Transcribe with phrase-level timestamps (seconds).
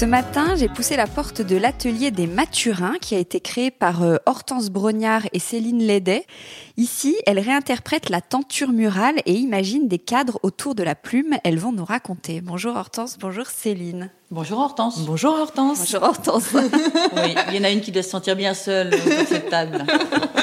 [0.00, 4.02] Ce matin, j'ai poussé la porte de l'atelier des Mathurins qui a été créé par
[4.02, 6.24] euh, Hortense Brognard et Céline Lédet.
[6.78, 11.36] Ici, elles réinterprètent la tenture murale et imaginent des cadres autour de la plume.
[11.44, 12.40] Elles vont nous raconter.
[12.40, 14.10] Bonjour Hortense, bonjour Céline.
[14.30, 15.00] Bonjour Hortense.
[15.00, 15.80] Bonjour Hortense.
[15.80, 16.48] Bonjour Hortense.
[16.54, 19.84] oui, il y en a une qui doit se sentir bien seule sur cette table.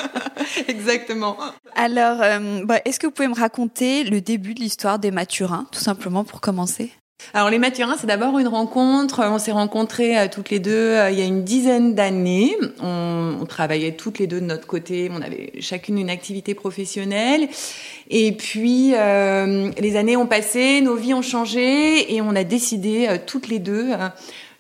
[0.68, 1.36] Exactement.
[1.76, 5.66] Alors, euh, bah, est-ce que vous pouvez me raconter le début de l'histoire des Mathurins,
[5.72, 6.92] tout simplement pour commencer?
[7.34, 9.22] Alors les Mathurins, c'est d'abord une rencontre.
[9.24, 12.56] On s'est rencontrés euh, toutes les deux euh, il y a une dizaine d'années.
[12.82, 15.10] On, travaillait toutes les deux de notre côté.
[15.12, 17.48] On avait chacune une activité professionnelle.
[18.10, 23.08] Et puis euh, les années ont passé, nos vies ont changé et on a décidé
[23.26, 23.92] toutes les deux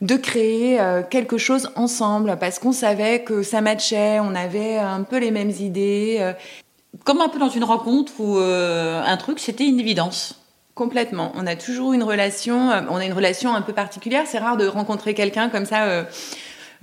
[0.01, 4.19] de créer quelque chose ensemble parce qu'on savait que ça matchait.
[4.19, 6.33] On avait un peu les mêmes idées.
[7.03, 10.36] Comme un peu dans une rencontre ou un truc, c'était une évidence.
[10.77, 11.31] Complètement.
[11.33, 14.25] On a toujours une relation, euh, on a une relation un peu particulière.
[14.27, 15.85] C'est rare de rencontrer quelqu'un comme ça.
[15.85, 16.03] Euh,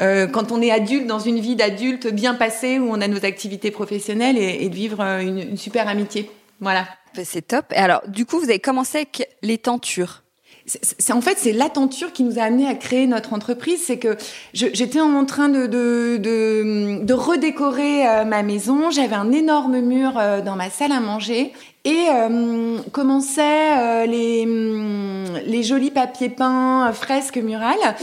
[0.01, 3.25] euh, quand on est adulte, dans une vie d'adulte bien passée, où on a nos
[3.25, 6.29] activités professionnelles et, de vivre une, super amitié.
[6.59, 6.89] Voilà.
[7.23, 7.67] C'est top.
[7.77, 10.24] Alors, du coup, vous avez commencé avec les tentures.
[10.67, 13.83] C'est en fait c'est la tenture qui nous a amené à créer notre entreprise.
[13.85, 14.17] C'est que
[14.55, 18.91] j'étais en train de, redécorer ma maison.
[18.91, 20.13] J'avais un énorme mur
[20.45, 21.53] dans ma salle à manger
[21.85, 27.97] et euh, commençaient euh, les, mm, les jolis papiers peints, fresques murales.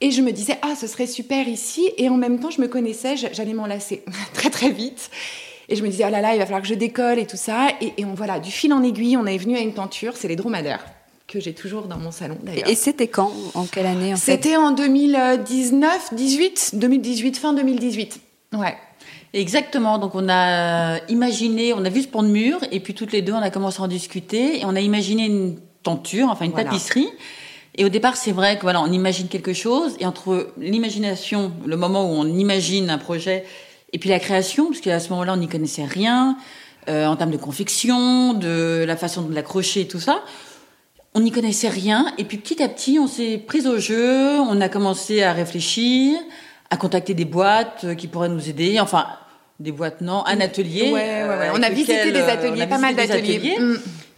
[0.00, 1.90] Et je me disais, ah, ce serait super ici.
[1.96, 5.10] Et en même temps, je me connaissais, j'allais m'en lasser très très vite.
[5.68, 7.36] Et je me disais, oh là là, il va falloir que je décolle et tout
[7.36, 7.68] ça.
[7.80, 10.28] Et, et on, voilà, du fil en aiguille, on est venu à une tenture, c'est
[10.28, 10.84] les dromadaires
[11.28, 12.68] que j'ai toujours dans mon salon d'ailleurs.
[12.68, 18.20] Et c'était quand En quelle année en C'était en 2019, 18, 2018, fin 2018.
[18.54, 18.74] Ouais.
[19.34, 19.98] Exactement.
[19.98, 23.20] Donc on a imaginé, on a vu ce pont de mur et puis toutes les
[23.20, 26.54] deux on a commencé à en discuter et on a imaginé une tenture, enfin une
[26.54, 27.08] tapisserie.
[27.74, 31.76] Et au départ, c'est vrai que voilà, on imagine quelque chose et entre l'imagination, le
[31.76, 33.44] moment où on imagine un projet
[33.92, 36.38] et puis la création, parce qu'à ce moment-là, on n'y connaissait rien
[36.88, 40.24] euh, en termes de confection, de la façon de l'accrocher et tout ça.
[41.18, 44.60] On n'y connaissait rien et puis petit à petit, on s'est pris au jeu, on
[44.60, 46.16] a commencé à réfléchir,
[46.70, 48.78] à contacter des boîtes euh, qui pourraient nous aider.
[48.78, 49.04] Enfin,
[49.58, 50.92] des boîtes, non, un atelier.
[50.92, 51.50] Ouais, ouais, ouais.
[51.52, 53.56] On a visité des ateliers, pas mal d'ateliers.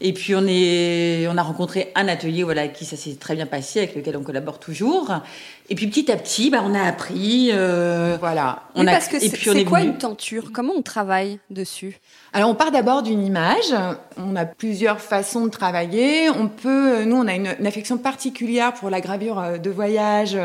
[0.03, 3.45] Et puis on est, on a rencontré un atelier, voilà, qui ça s'est très bien
[3.45, 5.13] passé, avec lequel on collabore toujours.
[5.69, 8.63] Et puis petit à petit, bah, on a appris, euh, voilà.
[8.75, 10.53] On a, parce que c'est quoi une tenture?
[10.53, 11.99] Comment on travaille dessus?
[12.33, 13.75] Alors on part d'abord d'une image.
[14.17, 16.31] On a plusieurs façons de travailler.
[16.31, 20.37] On peut, nous, on a une, une affection particulière pour la gravure euh, de voyage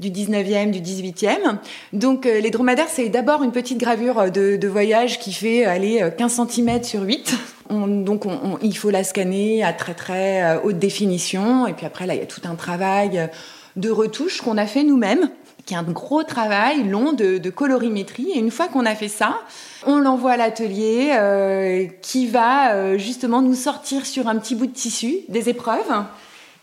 [0.00, 1.58] du 19e, du 18e.
[1.92, 6.08] Donc euh, les dromadaires, c'est d'abord une petite gravure de, de, voyage qui fait aller
[6.16, 7.34] 15 cm sur 8.
[7.70, 11.66] Donc on, il faut la scanner à très très euh, haute définition.
[11.66, 13.28] Et puis après, là, il y a tout un travail
[13.76, 15.30] de retouche qu'on a fait nous-mêmes
[15.64, 18.30] qui est un gros travail long de, de colorimétrie.
[18.32, 19.40] Et une fois qu'on a fait ça,
[19.84, 24.72] on l'envoie à l'atelier euh, qui va justement nous sortir sur un petit bout de
[24.72, 26.04] tissu des épreuves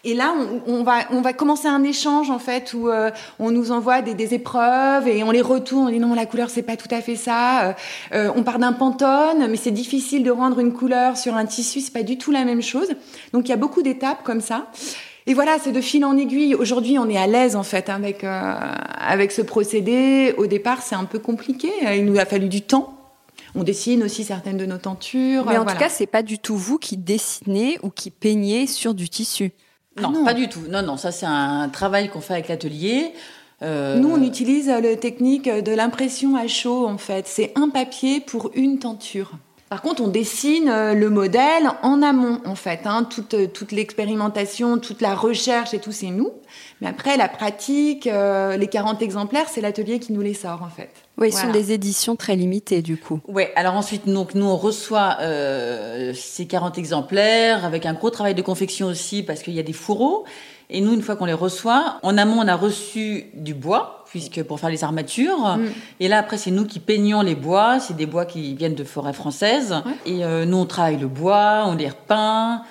[0.05, 0.35] et là,
[0.67, 3.09] on, va, on va commencer un échange en fait où euh,
[3.39, 5.87] on nous envoie des, des, épreuves et on les retourne.
[5.87, 7.69] On dit non, la couleur c'est pas tout à fait ça.
[7.69, 7.73] Euh,
[8.13, 11.79] euh, on part d'un pantone, mais c'est difficile de rendre une couleur sur un tissu,
[11.79, 12.89] c'est pas du tout la même chose.
[13.31, 14.67] Donc il y a beaucoup d'étapes comme ça.
[15.25, 16.53] Et voilà, c'est de fil en aiguille.
[16.53, 18.55] Aujourd'hui, on est à l'aise en fait avec euh,
[18.99, 20.35] avec ce procédé.
[20.37, 21.71] Au départ, c'est un peu compliqué.
[21.95, 22.99] Il nous a fallu du temps.
[23.55, 25.45] On dessine aussi certaines de nos tentures.
[25.45, 28.93] Mais en tout cas, c'est pas du tout vous qui dessinez ou qui peignez sur
[28.93, 29.53] du tissu.
[30.01, 30.25] Non, ah non.
[30.25, 30.61] pas du tout.
[30.69, 33.13] Non, non, ça c'est un travail qu'on fait avec l'atelier.
[33.61, 33.97] Euh...
[33.99, 37.27] Nous, on utilise la technique de l'impression à chaud en fait.
[37.27, 39.31] C'est un papier pour une tenture.
[39.73, 42.81] Par contre, on dessine euh, le modèle en amont, en fait.
[42.85, 43.07] Hein.
[43.09, 46.29] Toute, euh, toute l'expérimentation, toute la recherche et tout, c'est nous.
[46.83, 50.69] Mais après, la pratique, euh, les 40 exemplaires, c'est l'atelier qui nous les sort, en
[50.69, 50.91] fait.
[51.17, 53.19] Oui, ce sont des éditions très limitées, du coup.
[53.27, 55.17] Oui, alors ensuite, donc, nous, on reçoit
[56.13, 59.73] ces 40 exemplaires avec un gros travail de confection aussi, parce qu'il y a des
[59.73, 60.25] fourreaux.
[60.69, 64.43] Et nous, une fois qu'on les reçoit, en amont, on a reçu du bois, puisque
[64.43, 65.57] pour faire les armatures.
[65.57, 65.67] Mm.
[65.99, 67.79] Et là, après, c'est nous qui peignons les bois.
[67.79, 69.75] C'est des bois qui viennent de forêts françaises.
[70.05, 72.63] Et euh, nous, on travaille le bois, on les repeint.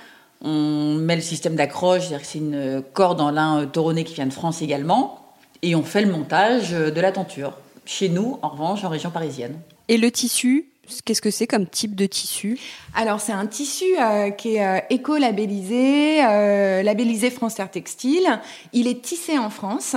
[0.42, 4.14] On met le système d'accroche, c'est-à-dire que c'est une corde en lin euh, toronné qui
[4.14, 5.34] vient de France également.
[5.62, 7.52] Et on fait le montage euh, de la tenture.
[7.84, 9.58] Chez nous, en revanche, en région parisienne.
[9.88, 10.72] Et le tissu
[11.04, 12.58] Qu'est-ce que c'est comme type de tissu?
[12.94, 18.40] Alors c'est un tissu euh, qui est euh, éco-labellisé, euh, labellisé France Terre Textile.
[18.72, 19.94] Il est tissé en France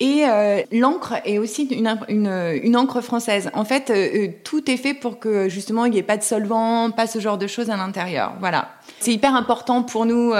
[0.00, 0.24] et
[0.72, 3.50] l'encre est aussi une, une, une, encre française.
[3.54, 3.92] En fait,
[4.42, 7.38] tout est fait pour que justement il n'y ait pas de solvant, pas ce genre
[7.38, 8.34] de choses à l'intérieur.
[8.40, 8.75] Voilà.
[9.00, 10.32] C'est hyper important pour nous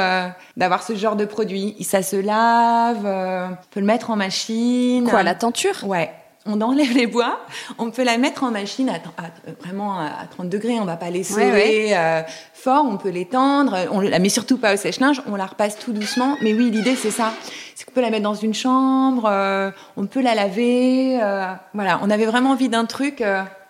[0.57, 1.77] d'avoir ce genre de produit.
[1.83, 5.09] Ça se lave, on peut le mettre en machine.
[5.09, 5.85] Quoi, la tenture?
[5.85, 6.11] Ouais
[6.47, 7.41] on enlève les bois,
[7.79, 9.23] on peut la mettre en machine à,
[9.61, 12.23] vraiment à 30 degrés, on va pas les sauver euh,
[12.55, 15.93] fort, on peut l'étendre, on la met surtout pas au sèche-linge, on la repasse tout
[15.93, 16.37] doucement.
[16.43, 17.33] Mais oui, l'idée c'est ça,
[17.75, 21.99] c'est qu'on peut la mettre dans une chambre, euh, on peut la laver, euh, voilà,
[22.03, 23.23] on avait vraiment envie d'un truc.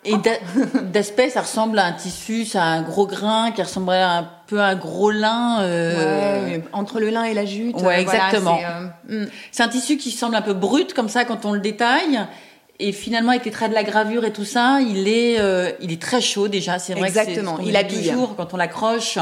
[0.06, 0.14] Et
[0.93, 4.61] d'aspect, ça ressemble à un tissu, ça a un gros grain qui ressemblerait un peu
[4.61, 5.58] à un gros lin.
[6.73, 7.81] entre le lin et la jute.
[7.81, 8.58] Ouais, exactement.
[9.08, 9.26] Hmm.
[9.53, 12.20] c'est un tissu qui semble un peu brut comme ça quand on le détaille,
[12.79, 15.93] et finalement, avec les traits de la gravure et tout ça, il est, euh, il
[15.93, 16.79] est très chaud déjà.
[16.79, 17.56] C'est vrai Exactement.
[17.56, 19.19] que il habille toujours quand on l'accroche.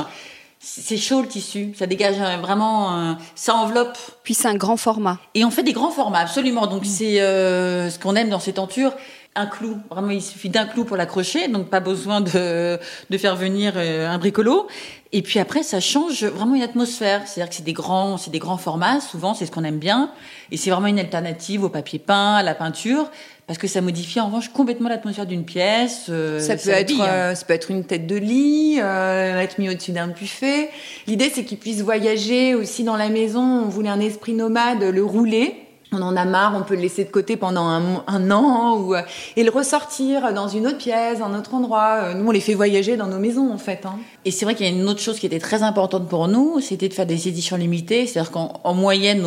[0.58, 3.98] C'est chaud le tissu, ça dégage euh, vraiment, ça enveloppe.
[4.22, 5.18] Puis c'est un grand format.
[5.34, 6.66] Et on fait des grands formats, absolument.
[6.66, 8.94] Donc c'est euh, ce qu'on aime dans ces tentures.
[9.36, 12.78] Un clou, vraiment il suffit d'un clou pour l'accrocher, donc pas besoin de,
[13.10, 14.68] de faire venir un bricolo.
[15.10, 17.22] Et puis après, ça change vraiment une atmosphère.
[17.26, 19.00] C'est-à-dire que c'est des grands, c'est des grands formats.
[19.00, 20.10] Souvent, c'est ce qu'on aime bien.
[20.50, 23.10] Et c'est vraiment une alternative au papier peint, à la peinture
[23.46, 26.06] parce que ça modifie en revanche complètement l'atmosphère d'une pièce.
[26.08, 29.68] Euh, ça, peut être, euh, ça peut être une tête de lit, euh, être mis
[29.68, 30.70] au-dessus d'un buffet.
[31.06, 33.42] L'idée, c'est qu'il puisse voyager aussi dans la maison.
[33.42, 35.63] On voulait un esprit nomade, le rouler
[35.94, 39.02] on en a marre, on peut le laisser de côté pendant un, an ou, euh,
[39.36, 42.00] et le ressortir dans une autre pièce, un autre endroit.
[42.02, 43.86] Euh, nous, on les fait voyager dans nos maisons, en fait.
[43.86, 43.98] Hein.
[44.24, 46.60] Et c'est vrai qu'il y a une autre chose qui était très importante pour nous,
[46.60, 48.06] c'était de faire des éditions limitées.
[48.06, 49.24] C'est-à-dire qu'en moyenne,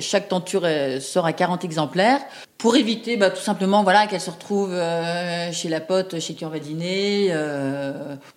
[0.00, 2.20] chaque tenture euh, sort à 40 exemplaires
[2.58, 4.74] pour éviter bah, tout simplement voilà qu'elle se retrouve
[5.52, 7.30] chez la pote, chez qui on va dîner.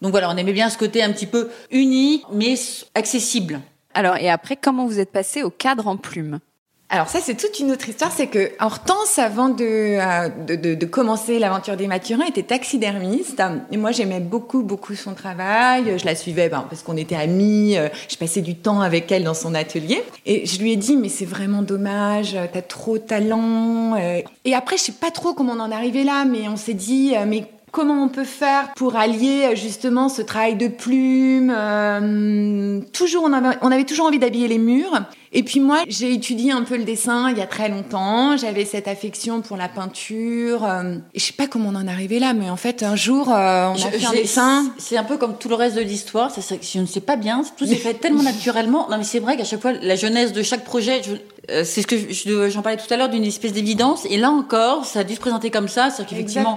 [0.01, 2.55] Donc voilà, on aimait bien ce côté un petit peu unique, mais
[2.95, 3.61] accessible.
[3.93, 6.39] Alors, et après, comment vous êtes passé au cadre en plume?
[6.91, 8.11] Alors ça, c'est toute une autre histoire.
[8.11, 13.43] C'est que Hortense, avant de, euh, de, de, de commencer l'aventure des Mathurins, était taxidermiste.
[13.71, 15.99] Et moi, j'aimais beaucoup, beaucoup son travail.
[15.99, 17.77] Je la suivais ben, parce qu'on était amis.
[17.77, 20.01] Euh, je passais du temps avec elle dans son atelier.
[20.25, 23.95] Et je lui ai dit, mais c'est vraiment dommage, t'as trop de talent.
[23.95, 24.21] Euh.
[24.45, 26.73] Et après, je sais pas trop comment on en est arrivé là, mais on s'est
[26.73, 33.23] dit, mais Comment on peut faire pour allier justement ce travail de plume euh, Toujours,
[33.23, 35.03] on avait, on avait toujours envie d'habiller les murs.
[35.31, 38.35] Et puis moi, j'ai étudié un peu le dessin il y a très longtemps.
[38.35, 40.65] J'avais cette affection pour la peinture.
[40.65, 42.95] Euh, et je sais pas comment on en est arrivé là, mais en fait, un
[42.95, 44.73] jour, euh, on a fait un dessin.
[44.77, 46.31] C'est un peu comme tout le reste de l'histoire.
[46.35, 47.43] Je ne sais pas bien.
[47.57, 48.89] Tout s'est fait tellement naturellement.
[48.89, 51.11] Non, mais c'est vrai qu'à chaque fois, la jeunesse de chaque projet, je,
[51.49, 54.05] euh, c'est ce que j'en parlais tout à l'heure d'une espèce d'évidence.
[54.09, 55.89] Et là encore, ça a dû se présenter comme ça.
[55.89, 56.55] C'est-à-dire qu'effectivement,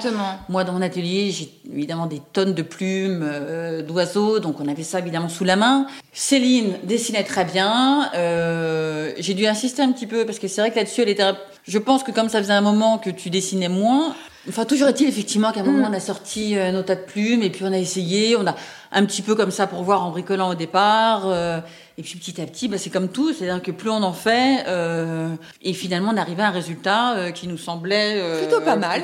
[0.49, 4.38] moi, dans mon atelier, j'ai évidemment des tonnes de plumes, euh, d'oiseaux.
[4.38, 5.87] Donc, on avait ça évidemment sous la main.
[6.12, 8.11] Céline dessinait très bien.
[8.14, 11.25] Euh, j'ai dû insister un petit peu parce que c'est vrai que là-dessus, elle était.
[11.66, 14.14] Je pense que comme ça faisait un moment que tu dessinais moins,
[14.49, 15.92] Enfin, toujours est-il effectivement qu'à un moment, mm.
[15.92, 18.56] on a sorti euh, nos tas de plumes et puis on a essayé, on a
[18.92, 21.22] un petit peu comme ça pour voir en bricolant au départ.
[21.26, 21.61] Euh,
[21.99, 24.64] et puis petit à petit, bah, c'est comme tout, c'est-à-dire que plus on en fait,
[24.66, 25.28] euh,
[25.61, 29.02] et finalement on arrivait à un résultat euh, qui nous semblait plutôt pas mal.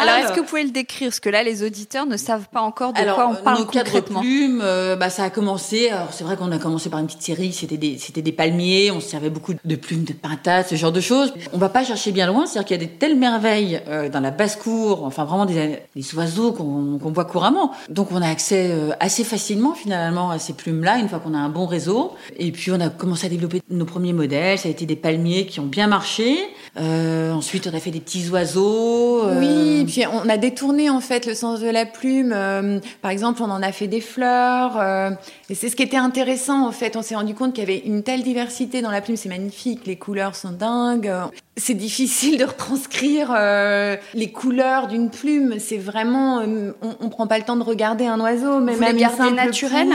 [0.00, 1.10] Alors est-ce que vous pouvez le décrire?
[1.10, 4.20] Parce que là, les auditeurs ne savent pas encore de quoi on parle nos concrètement.
[4.20, 4.64] plumes,
[4.98, 5.90] bah, ça a commencé.
[5.90, 8.90] Alors c'est vrai qu'on a commencé par une petite série, c'était des, c'était des palmiers,
[8.90, 11.34] on servait beaucoup de plumes de pintade, ce genre de choses.
[11.52, 14.30] On va pas chercher bien loin, c'est-à-dire qu'il y a des telles merveilles dans la
[14.30, 17.72] basse-cour court, enfin vraiment des, des oiseaux qu'on voit couramment.
[17.88, 18.90] Donc on a accès euh,
[19.22, 22.12] assez facilement finalement à ces plumes-là une fois qu'on a un bon réseau.
[22.36, 24.58] Et puis on a commencé à développer nos premiers modèles.
[24.58, 26.38] Ça a été des palmiers qui ont bien marché.
[26.78, 29.24] Euh, ensuite on a fait des petits oiseaux.
[29.24, 29.40] Euh...
[29.40, 32.32] Oui, puis on a détourné en fait le sens de la plume.
[32.34, 34.80] Euh, par exemple, on en a fait des fleurs.
[35.48, 36.96] Et c'est ce qui était intéressant en fait.
[36.96, 39.16] On s'est rendu compte qu'il y avait une telle diversité dans la plume.
[39.16, 39.86] C'est magnifique.
[39.86, 41.12] Les couleurs sont dingues
[41.58, 43.36] c'est difficile de retranscrire
[44.14, 45.56] les couleurs d'une plume.
[45.58, 49.34] C'est vraiment, on, on prend pas le temps de regarder un oiseau, mais même garder
[49.34, 49.88] naturel.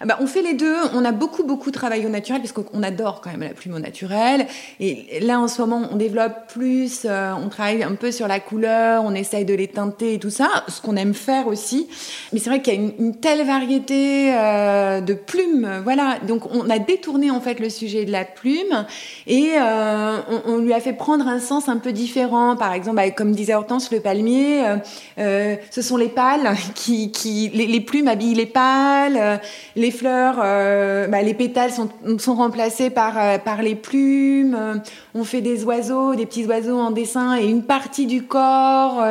[0.00, 0.76] Ah bah, on fait les deux.
[0.94, 3.78] On a beaucoup beaucoup travaillé au naturel parce qu'on adore quand même la plume au
[3.78, 4.46] naturel.
[4.80, 7.02] Et là en ce moment, on développe plus.
[7.04, 9.04] Euh, on travaille un peu sur la couleur.
[9.04, 11.88] On essaye de les teinter et tout ça, ce qu'on aime faire aussi.
[12.32, 15.80] Mais c'est vrai qu'il y a une, une telle variété de plumes.
[15.84, 16.18] Voilà.
[16.26, 18.86] Donc on a détourné en fait le sujet de la plume
[19.26, 22.56] et on, on lui a fait prendre un sens un peu différent.
[22.56, 24.76] Par exemple, comme disait Hortense, le palmier, euh,
[25.18, 29.36] euh, ce sont les pâles qui, qui les, plumes habillent les euh,
[29.74, 34.80] les fleurs, bah, les pétales sont, sont remplacés par par les plumes.
[35.14, 39.04] on fait des oiseaux, des petits oiseaux en dessin et une partie du corps,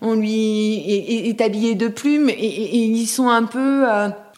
[0.00, 3.86] on lui est, habillé de plumes et, ils sont un peu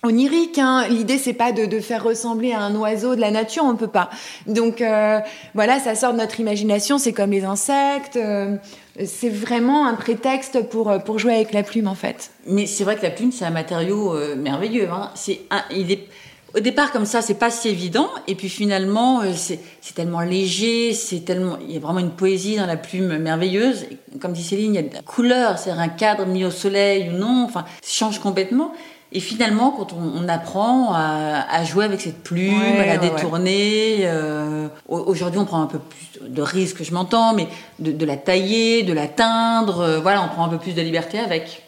[0.02, 0.58] onirique.
[0.58, 0.86] Hein.
[0.88, 4.10] L'idée c'est pas de, faire ressembler à un oiseau de la nature, on peut pas.
[4.46, 5.20] Donc euh,
[5.54, 6.98] voilà, ça sort de notre imagination.
[6.98, 8.16] C'est comme les insectes.
[8.16, 8.56] Euh,
[9.04, 12.30] c'est vraiment un prétexte pour pour jouer avec la plume en fait.
[12.46, 14.88] Mais c'est vrai que la plume c'est un matériau euh, merveilleux.
[14.90, 15.10] Hein.
[15.14, 15.40] C'est
[15.70, 16.06] il est
[16.54, 19.60] au départ comme ça c'est pas si évident et puis finalement c'est
[19.94, 23.86] tellement léger, c'est tellement il y a vraiment une poésie dans la plume merveilleuse.
[24.20, 27.10] Comme dit Céline, il y a de la couleur, c'est un cadre mis au soleil
[27.10, 28.72] ou non, enfin ça change complètement.
[29.12, 34.02] Et finalement, quand on, on apprend à, à, jouer avec cette plume, à la détourner,
[34.02, 37.48] euh, aujourd'hui on prend un peu plus de risques, je m'entends, mais
[37.80, 40.82] de, de, la tailler, de la teindre, euh, voilà, on prend un peu plus de
[40.82, 41.64] liberté avec.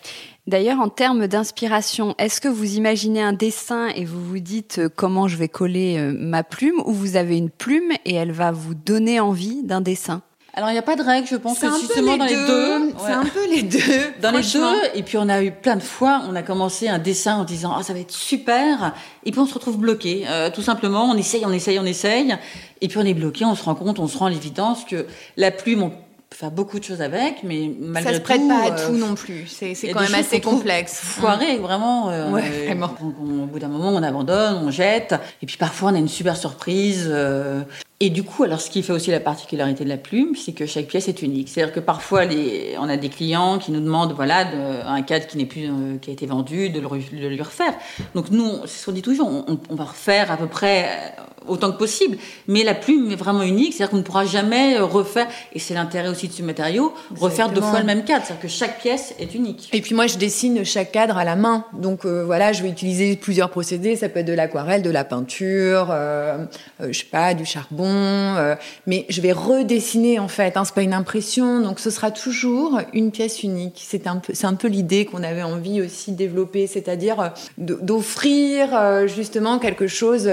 [0.49, 4.89] D'ailleurs, en termes d'inspiration, est-ce que vous imaginez un dessin et vous vous dites euh,
[4.89, 8.51] comment je vais coller euh, ma plume, ou vous avez une plume et elle va
[8.51, 10.23] vous donner envie d'un dessin?
[10.55, 13.13] Alors il n'y a pas de règle, je pense que justement dans les deux, c'est
[13.13, 13.79] un peu les deux.
[14.21, 16.99] Dans les deux, et puis on a eu plein de fois, on a commencé un
[16.99, 18.95] dessin en disant ah ça va être super,
[19.25, 20.25] et puis on se retrouve bloqué.
[20.29, 22.37] Euh, tout simplement, on essaye, on essaye, on essaye,
[22.83, 25.07] et puis on est bloqué, on se rend compte, on se rend à l'évidence que
[25.39, 25.97] la plume, on peut
[26.37, 28.97] faire beaucoup de choses avec, mais malgré tout, ça se prête pas à euh, tout
[28.99, 29.47] non plus.
[29.47, 31.01] C'est quand même assez complexe.
[31.03, 32.11] Foiré, vraiment.
[32.11, 32.91] Euh, ouais, vraiment.
[33.01, 36.37] au bout d'un moment, on abandonne, on jette, et puis parfois on a une super
[36.37, 37.11] surprise.
[38.05, 40.67] Et du coup, alors ce qui fait aussi la particularité de la plume, c'est que
[40.67, 41.49] chaque pièce est unique.
[41.49, 45.29] C'est-à-dire que parfois, les, on a des clients qui nous demandent, voilà, de, un cadre
[45.29, 47.75] qui n'est plus, euh, qui a été vendu, de le, de le, refaire.
[48.17, 51.23] Donc nous, c'est ce qu'on dit toujours, on, on, va refaire à peu près euh,
[51.47, 52.17] autant que possible.
[52.49, 55.75] Mais la plume est vraiment unique, c'est-à-dire qu'on ne pourra jamais euh, refaire, et c'est
[55.75, 57.21] l'intérêt aussi de ce matériau, Exactement.
[57.21, 58.25] refaire deux fois le même cadre.
[58.25, 59.69] C'est-à-dire que chaque pièce est unique.
[59.73, 61.65] Et puis moi, je dessine chaque cadre à la main.
[61.73, 63.97] Donc euh, voilà, je vais utiliser plusieurs procédés.
[63.97, 66.45] Ça peut être de l'aquarelle, de la peinture, euh,
[66.81, 68.55] je sais pas, du charbon euh,
[68.87, 70.57] mais je vais redessiner en fait.
[70.57, 73.83] Hein, c'est pas une impression, donc ce sera toujours une pièce unique.
[73.85, 77.29] C'est un peu, c'est un peu l'idée qu'on avait envie aussi de développer, c'est-à-dire euh,
[77.59, 80.31] d'offrir euh, justement quelque chose.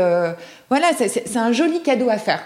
[0.70, 2.42] voilà, c'est un joli cadeau à faire.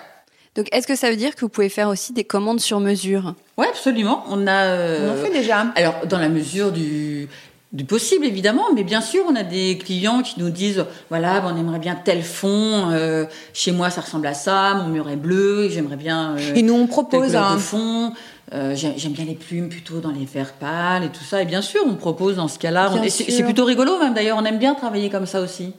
[0.56, 3.34] Donc, est-ce que ça veut dire que vous pouvez faire aussi des commandes sur mesure?
[3.58, 4.24] Oui, absolument.
[4.30, 4.66] On a.
[4.66, 5.66] Euh, on en fait déjà.
[5.76, 7.28] Alors, dans la mesure du
[7.74, 11.58] du possible évidemment, mais bien sûr, on a des clients qui nous disent voilà, on
[11.58, 15.70] aimerait bien tel fond, euh, chez moi ça ressemble à ça, mon mur est bleu,
[15.70, 16.36] j'aimerais bien.
[16.38, 18.14] Euh, et nous on propose un fond.
[18.54, 21.42] Euh, J'aime bien les plumes plutôt dans les verts pâles et tout ça.
[21.42, 22.92] Et bien sûr, on propose dans ce cas-là.
[23.10, 24.38] C'est plutôt rigolo même d'ailleurs.
[24.40, 25.74] On aime bien travailler comme ça aussi.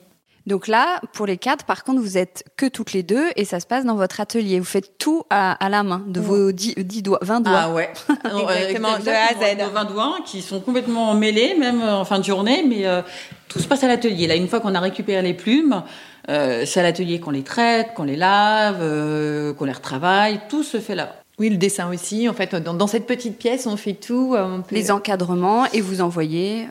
[0.47, 3.61] Donc là, pour les quatre, par contre, vous êtes que toutes les deux et ça
[3.61, 4.59] se passe dans votre atelier.
[4.59, 7.61] Vous faites tout à, à la main, de vos 10, 10 doigts, 20 doigts.
[7.63, 7.91] Ah ouais.
[8.25, 9.73] exactement, de A à Z.
[9.73, 13.01] 20 doigts qui sont complètement mêlés, même en fin de journée, mais euh,
[13.49, 14.27] tout se passe à l'atelier.
[14.27, 15.83] Là, une fois qu'on a récupéré les plumes,
[16.29, 20.63] euh, c'est à l'atelier qu'on les traite, qu'on les lave, euh, qu'on les retravaille, tout
[20.63, 21.17] se fait là.
[21.39, 22.29] Oui, le dessin aussi.
[22.29, 24.37] En fait, dans, dans, cette petite pièce, on fait tout.
[24.39, 24.75] On peut...
[24.75, 26.69] Les encadrements et vous envoyez.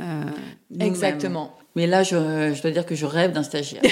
[0.80, 1.54] Exactement.
[1.76, 3.82] Mais là, je, je, dois dire que je rêve d'un stagiaire.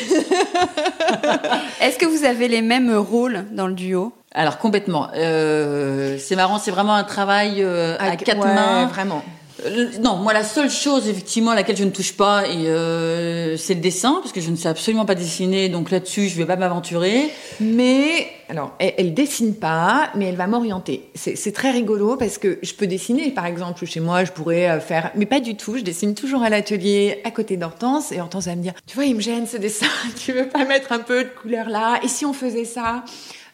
[1.82, 4.14] Est-ce que vous avez les mêmes rôles dans le duo?
[4.34, 5.10] Alors complètement.
[5.16, 8.86] Euh, c'est marrant, c'est vraiment un travail euh, à, à quatre ouais, mains.
[8.86, 9.24] Vraiment.
[9.66, 13.76] Euh, non, moi la seule chose effectivement à laquelle je ne touche pas, euh, c'est
[13.76, 16.56] le dessin parce que je ne sais absolument pas dessiner, donc là-dessus je vais pas
[16.56, 17.30] m'aventurer.
[17.60, 21.10] Mais alors, elle, elle, dessine pas, mais elle va m'orienter.
[21.16, 24.82] C'est très rigolo parce que je peux dessiner, par exemple, chez moi, je pourrais euh,
[24.82, 25.78] faire, mais pas du tout.
[25.78, 29.06] Je dessine toujours à l'atelier, à côté d'Hortense, et Hortense va me dire, tu vois,
[29.06, 29.86] il me gêne ce dessin.
[30.26, 33.06] tu veux pas mettre un peu de couleur là Et si on faisait ça?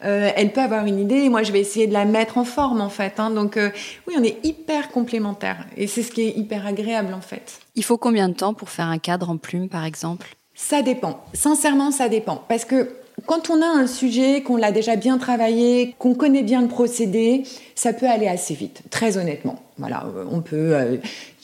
[0.04, 2.44] Euh, elle peut avoir une idée et moi je vais essayer de la mettre en
[2.44, 3.20] forme en fait.
[3.20, 3.32] Hein.
[3.32, 3.70] Donc euh,
[4.08, 7.60] oui, on est hyper complémentaires et c'est ce qui est hyper agréable en fait.
[7.76, 10.36] Il faut combien de temps pour faire un cadre en plume par exemple?
[10.54, 11.24] Ça dépend.
[11.34, 12.90] Sincèrement, ça dépend parce que
[13.26, 17.44] quand on a un sujet, qu'on l'a déjà bien travaillé, qu'on connaît bien le procédé,
[17.74, 19.60] ça peut aller assez vite, très honnêtement.
[19.80, 21.00] Voilà, euh, on peut.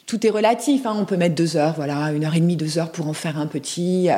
[0.06, 0.86] tout est relatif.
[0.86, 0.96] Hein.
[1.00, 3.40] On peut mettre deux heures, voilà, une heure et demie, deux heures pour en faire
[3.40, 4.10] un petit.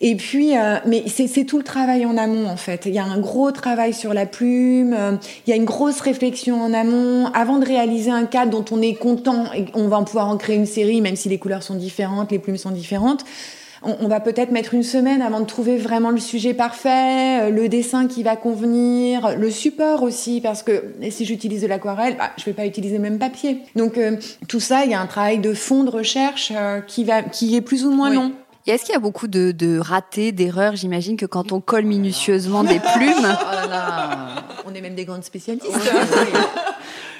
[0.00, 2.86] Et puis, euh, mais c'est tout le travail en amont en fait.
[2.86, 5.12] Il y a un gros travail sur la plume, euh,
[5.46, 7.26] il y a une grosse réflexion en amont.
[7.34, 10.56] Avant de réaliser un cadre dont on est content et on va pouvoir en créer
[10.56, 13.24] une série, même si les couleurs sont différentes, les plumes sont différentes.
[13.82, 17.50] On, on va peut-être mettre une semaine avant de trouver vraiment le sujet parfait, euh,
[17.50, 22.30] le dessin qui va convenir, le support aussi, parce que si j'utilise de l'aquarelle, bah,
[22.36, 23.62] je vais pas utiliser le même papier.
[23.74, 23.98] Donc
[24.46, 26.52] tout ça, il y a un travail de fond de recherche
[26.86, 28.32] qui va, qui est plus ou moins long.
[28.68, 31.86] Et est-ce qu'il y a beaucoup de, de ratés, d'erreurs J'imagine que quand on colle
[31.86, 33.26] minutieusement des plumes.
[33.26, 35.66] Oh on est même des grandes spécialistes.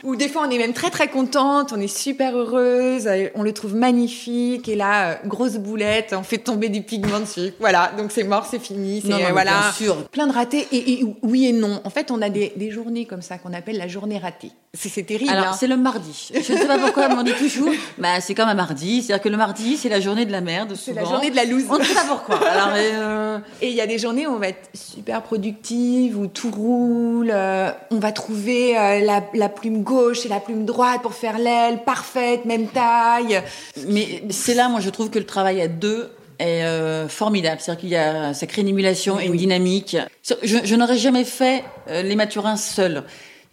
[0.05, 3.52] Ou des fois, on est même très très contente, on est super heureuse, on le
[3.52, 7.52] trouve magnifique, et là, euh, grosse boulette, on fait tomber du pigment dessus.
[7.61, 9.02] Voilà, donc c'est mort, c'est fini.
[9.02, 10.09] C'est voilà, bien sûr.
[10.09, 10.67] plein de ratés.
[10.73, 11.81] Et, oui et non.
[11.85, 14.52] En fait, on a des, des journées comme ça qu'on appelle la journée ratée.
[14.75, 15.31] C'est terrible.
[15.31, 15.57] Alors, hein.
[15.59, 16.31] c'est le mardi.
[16.33, 17.71] Je ne sais pas pourquoi on dit toujours.
[17.99, 19.02] Bah, c'est comme un mardi.
[19.02, 20.75] C'est-à-dire que le mardi, c'est la journée de la merde.
[20.76, 21.64] C'est la journée de la loose.
[21.71, 22.47] On ne sait pas pourquoi.
[22.47, 26.26] Alors, euh, et il y a des journées où on va être super productive, où
[26.26, 27.31] tout roule.
[27.33, 31.83] Euh, on va trouver la, la plume gauche et la plume droite pour faire l'aile
[31.85, 33.42] parfaite, même taille.
[33.88, 37.61] Mais c'est là, moi, je trouve que le travail à deux est euh, formidable.
[37.61, 39.97] C'est-à-dire qu'il y a, ça crée une émulation et une dynamique.
[40.42, 43.04] Je, je n'aurais jamais fait euh, les maturins seuls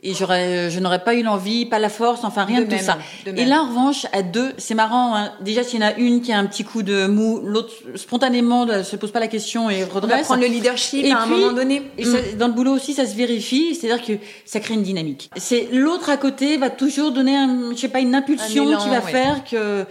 [0.05, 2.99] et j'aurais, je n'aurais pas eu l'envie, pas la force, enfin rien de, tout ça.
[3.25, 5.15] Et là, en revanche, à deux, c'est marrant.
[5.15, 5.31] Hein.
[5.41, 8.65] Déjà, s'il y en a une qui a un petit coup de mou, l'autre spontanément
[8.65, 10.13] ne se pose pas la question et redresse.
[10.13, 11.81] On va prendre le leadership à un moment donné.
[11.97, 12.37] Et mm.
[12.37, 13.73] dans le boulot aussi, ça se vérifie.
[13.73, 14.13] C'est-à-dire que
[14.45, 15.31] ça crée une dynamique.
[15.37, 19.01] C'est l'autre à côté va toujours donner, un, je sais pas, une impulsion qui va
[19.01, 19.85] faire que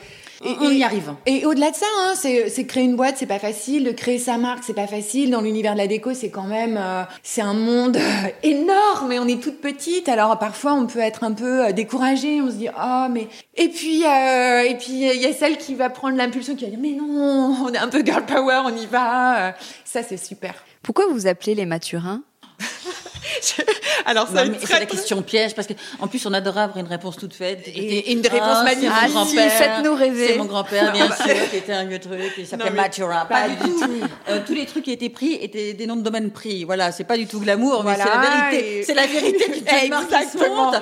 [0.45, 1.15] et, on y arrive.
[1.27, 3.85] Et au-delà de ça, hein, c'est créer une boîte, c'est pas facile.
[3.85, 5.31] De créer sa marque, c'est pas facile.
[5.31, 7.99] Dans l'univers de la déco, c'est quand même, euh, c'est un monde
[8.43, 9.13] énorme.
[9.13, 10.09] Et on est toute petite.
[10.09, 12.41] Alors parfois, on peut être un peu euh, découragé.
[12.41, 13.29] On se dit, oh mais.
[13.57, 16.71] Et puis, euh, et puis, il y a celle qui va prendre l'impulsion, qui va
[16.71, 19.55] dire, mais non, on est un peu girl power, on y va.
[19.85, 20.55] Ça, c'est super.
[20.83, 22.23] Pourquoi vous appelez les Maturins
[24.07, 27.17] Alors, ça c'est la question piège parce que en plus, on adorait avoir une réponse
[27.17, 27.69] toute faite.
[27.69, 28.91] Et, une réponse ah, magnifique.
[28.93, 30.29] Ah, si, faites-nous rêver.
[30.29, 33.27] C'est mon grand-père, bien sûr, qui était un vieux truc, qui s'appelait Matura.
[33.27, 33.83] Pas, du tout.
[34.29, 36.65] Euh, tous les trucs qui étaient pris étaient des noms de domaine pris.
[36.65, 38.83] Voilà, c'est pas du tout glamour, mais c'est la vérité.
[38.85, 40.75] C'est la vérité qui te monte.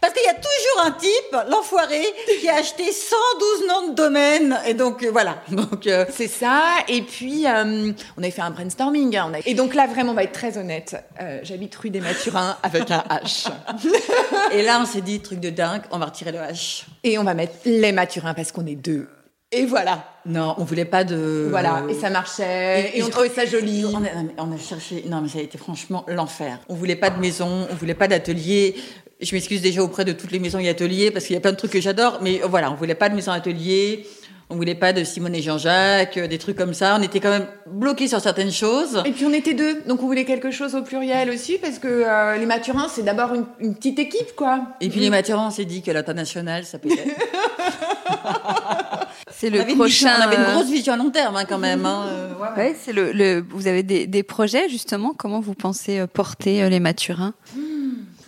[0.00, 2.02] Parce qu'il y a toujours un type, l'enfoiré,
[2.40, 4.58] qui a acheté 112 noms de domaine.
[4.66, 5.42] Et donc, euh, voilà.
[5.50, 6.62] Donc, euh, C'est ça.
[6.88, 9.16] Et puis, euh, on avait fait un brainstorming.
[9.16, 9.32] Hein.
[9.44, 10.96] Et donc là, vraiment, on va être très honnête.
[11.42, 13.50] J'habite rue des Mathurins avec un H.
[14.52, 16.84] et là, on s'est dit, truc de dingue, on va retirer le H.
[17.02, 19.08] Et on va mettre les Mathurins parce qu'on est deux.
[19.50, 20.04] Et voilà.
[20.26, 21.46] Non, on voulait pas de.
[21.48, 23.82] Voilà, et ça marchait, et, on trouvait ça joli.
[23.86, 24.08] On a,
[24.44, 25.04] on a, cherché.
[25.08, 26.58] Non, mais ça a été franchement l'enfer.
[26.68, 28.76] On voulait pas de maison, on voulait pas d'atelier.
[29.20, 31.50] Je m'excuse déjà auprès de toutes les maisons et ateliers parce qu'il y a plein
[31.50, 34.06] de trucs que j'adore, mais voilà, on voulait pas de maison atelier,
[34.48, 36.96] on voulait pas de Simone et Jean-Jacques, des trucs comme ça.
[36.98, 39.02] On était quand même bloqués sur certaines choses.
[39.04, 41.88] Et puis on était deux, donc on voulait quelque chose au pluriel aussi parce que
[41.88, 44.60] euh, les Maturins c'est d'abord une, petite équipe quoi.
[44.80, 47.02] Et puis les Maturins, on s'est dit que l'international ça peut être.
[49.32, 50.14] c'est le prochain.
[50.16, 51.84] on avait une grosse vision à long terme hein, quand même.
[51.84, 52.06] Hein.
[52.56, 55.12] ouais, c'est le, le, Vous avez des, des, projets justement.
[55.12, 57.34] Comment vous pensez euh, porter euh, les Maturins?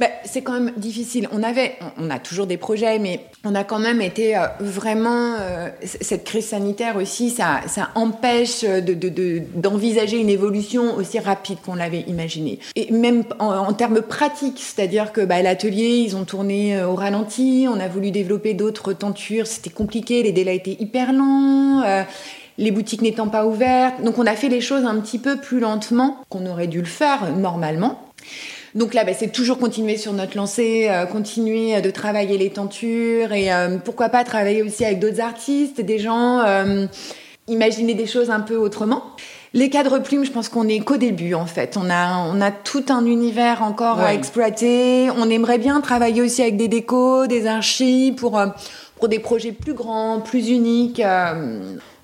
[0.01, 1.29] Bah, c'est quand même difficile.
[1.31, 5.35] On avait, on a toujours des projets, mais on a quand même été euh, vraiment
[5.39, 7.61] euh, cette crise sanitaire aussi, ça,
[7.95, 12.61] empêche de, d'envisager une évolution aussi rapide qu'on l'avait imaginé.
[12.77, 17.67] Et même en, termes pratiques, c'est-à-dire que bah, l'atelier, ils ont tourné euh, au ralenti,
[17.69, 21.83] on a voulu développer d'autres tentures, c'était compliqué, les délais étaient hyper longs.
[22.57, 24.03] les boutiques n'étant pas ouvertes.
[24.03, 26.87] Donc on a fait les choses un petit peu plus lentement qu'on aurait dû le
[26.87, 28.01] faire normalement.
[28.75, 33.33] Donc là, bah, c'est toujours continuer sur notre lancée, euh, continuer de travailler les tentures
[33.33, 36.87] et euh, pourquoi pas travailler aussi avec d'autres artistes, des gens, euh,
[37.49, 39.03] imaginer des choses un peu autrement.
[39.55, 41.77] Les cadres plumes, je pense qu'on est qu'au début en fait.
[41.77, 45.11] On a, on a tout un univers encore à exploiter.
[45.19, 48.41] On aimerait bien travailler aussi avec des décos, des archives pour,
[49.01, 51.03] pour des projets plus grands, plus uniques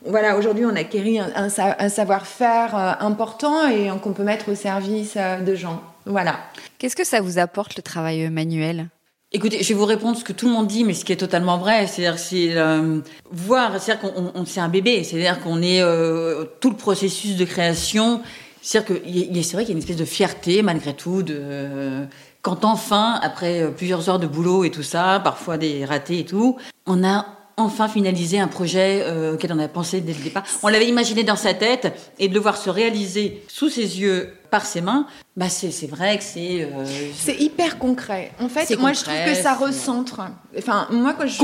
[0.09, 5.17] voilà, aujourd'hui, on a acquéri un, un savoir-faire important et qu'on peut mettre au service
[5.17, 5.83] de gens.
[6.07, 6.39] Voilà.
[6.79, 8.89] Qu'est-ce que ça vous apporte le travail manuel?
[9.33, 11.17] Écoutez, je vais vous répondre ce que tout le monde dit, mais ce qui est
[11.17, 16.45] totalement vrai, c'est-à-dire c'est euh, voir, c'est-à-dire qu'on c'est un bébé, c'est-à-dire qu'on est euh,
[16.61, 18.23] tout le processus de création,
[18.63, 22.07] C'est-à-dire que c'est vrai qu'il y a une espèce de fierté malgré tout de
[22.41, 26.57] quand enfin, après plusieurs heures de boulot et tout ça, parfois des ratés et tout,
[26.87, 30.45] on a enfin finalisé un projet euh, auquel on a pensé dès le départ.
[30.63, 34.33] On l'avait imaginé dans sa tête et de le voir se réaliser sous ses yeux
[34.57, 35.05] par ses mains,
[35.37, 36.63] bah c'est vrai que c'est.
[36.63, 38.33] Euh, c'est hyper concret.
[38.41, 40.23] En fait, moi je trouve que ça recentre.
[40.57, 41.43] Enfin, moi quand je.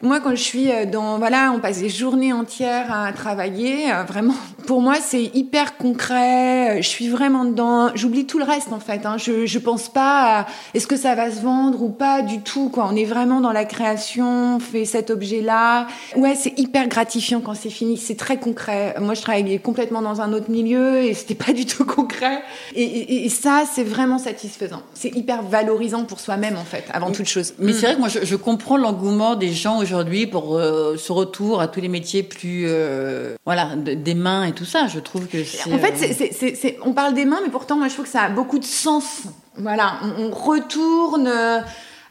[0.00, 1.18] Moi quand je suis euh, dans.
[1.18, 3.92] Voilà, on passe des journées entières à travailler.
[3.92, 4.36] Euh, vraiment,
[4.68, 6.80] pour moi, c'est hyper concret.
[6.80, 7.90] Je suis vraiment dedans.
[7.96, 9.04] J'oublie tout le reste en fait.
[9.06, 9.16] Hein.
[9.18, 12.68] Je, je pense pas à est-ce que ça va se vendre ou pas du tout.
[12.68, 12.86] Quoi.
[12.88, 15.88] On est vraiment dans la création, on fait cet objet-là.
[16.14, 17.96] Ouais, c'est hyper gratifiant quand c'est fini.
[17.96, 18.94] C'est très concret.
[19.00, 22.35] Moi, je travaillais complètement dans un autre milieu et c'était pas du tout concret.
[22.74, 24.82] Et, ça, c'est vraiment satisfaisant.
[24.94, 27.54] C'est hyper valorisant pour soi-même, en fait, avant toute chose.
[27.58, 31.60] Mais c'est vrai que moi, je, comprends l'engouement des gens aujourd'hui pour euh, ce retour
[31.60, 34.86] à tous les métiers plus, euh, voilà, des mains et tout ça.
[34.86, 35.72] Je trouve que c'est.
[35.72, 38.22] En fait, euh, c'est, on parle des mains, mais pourtant, moi, je trouve que ça
[38.22, 39.22] a beaucoup de sens.
[39.58, 41.30] Voilà, on, retourne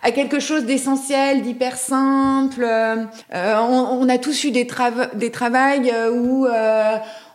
[0.06, 2.65] à quelque chose d'essentiel, d'hyper simple.
[3.34, 4.68] on, a tous eu des,
[5.15, 6.48] des travails où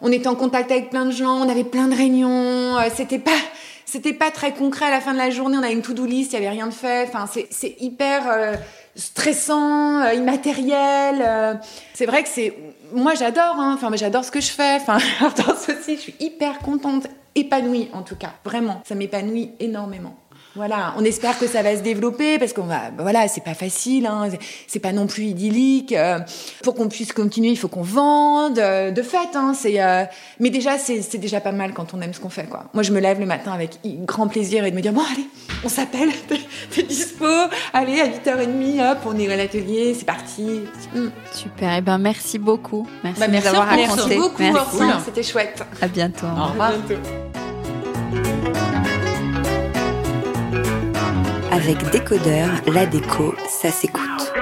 [0.01, 3.19] on était en contact avec plein de gens, on avait plein de réunions, euh, c'était
[3.19, 3.31] pas
[3.85, 6.33] c'était pas très concret à la fin de la journée, on avait une to-do list,
[6.33, 7.09] il y avait rien de fait.
[7.09, 8.55] Enfin, c'est hyper euh,
[8.95, 11.59] stressant, euh, immatériel.
[11.93, 12.57] c'est vrai que c'est
[12.93, 13.73] moi j'adore hein.
[13.75, 14.77] enfin j'adore ce que je fais.
[14.77, 14.99] Enfin,
[15.53, 20.15] aussi, je suis hyper contente, épanouie en tout cas, vraiment, ça m'épanouit énormément.
[20.57, 23.55] Voilà, on espère que ça va se développer parce qu'on va, bah voilà, c'est pas
[23.55, 24.29] facile, hein,
[24.67, 25.93] c'est pas non plus idyllique.
[25.93, 26.19] Euh,
[26.65, 28.59] pour qu'on puisse continuer, il faut qu'on vende.
[28.59, 30.05] Euh, de fait, hein, c'est, euh,
[30.41, 32.65] mais déjà, c'est déjà pas mal quand on aime ce qu'on fait, quoi.
[32.75, 35.27] Moi, je me lève le matin avec grand plaisir et de me dire bon, allez,
[35.63, 36.11] on s'appelle,
[36.71, 37.27] t'es dispo,
[37.73, 40.63] allez à 8h30, hop, on est à l'atelier, c'est parti.
[40.95, 41.09] Mm.
[41.33, 43.77] Super, et eh ben merci beaucoup, merci bah, de nous raconté.
[43.77, 45.63] Merci beaucoup, c'était chouette.
[45.81, 46.27] À bientôt.
[46.27, 46.71] Au revoir.
[46.71, 47.30] À bientôt.
[51.53, 54.33] Avec Décodeur, la déco, ça s'écoute.